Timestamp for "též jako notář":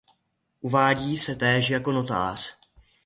1.35-2.57